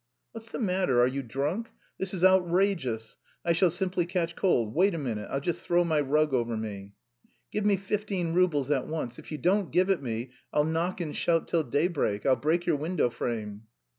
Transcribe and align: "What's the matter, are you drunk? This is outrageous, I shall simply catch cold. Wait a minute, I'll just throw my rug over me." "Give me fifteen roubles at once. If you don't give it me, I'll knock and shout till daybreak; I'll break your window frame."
"What's 0.31 0.49
the 0.49 0.57
matter, 0.57 0.99
are 0.99 1.05
you 1.05 1.21
drunk? 1.21 1.69
This 1.99 2.11
is 2.15 2.23
outrageous, 2.23 3.17
I 3.45 3.53
shall 3.53 3.69
simply 3.69 4.07
catch 4.07 4.35
cold. 4.35 4.73
Wait 4.73 4.95
a 4.95 4.97
minute, 4.97 5.27
I'll 5.29 5.39
just 5.39 5.61
throw 5.61 5.83
my 5.83 6.01
rug 6.01 6.33
over 6.33 6.57
me." 6.57 6.93
"Give 7.51 7.67
me 7.67 7.77
fifteen 7.77 8.33
roubles 8.33 8.71
at 8.71 8.87
once. 8.87 9.19
If 9.19 9.31
you 9.31 9.37
don't 9.37 9.69
give 9.71 9.91
it 9.91 10.01
me, 10.01 10.31
I'll 10.51 10.63
knock 10.63 11.01
and 11.01 11.15
shout 11.15 11.47
till 11.47 11.61
daybreak; 11.61 12.25
I'll 12.25 12.35
break 12.35 12.65
your 12.65 12.77
window 12.77 13.11
frame." 13.11 13.67